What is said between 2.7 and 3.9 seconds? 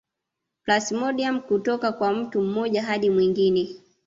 hadi mwingine